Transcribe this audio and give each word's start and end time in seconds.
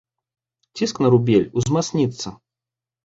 Ціск 0.79 0.95
на 1.05 1.11
рубель 1.15 1.47
узмацніцца. 1.63 2.27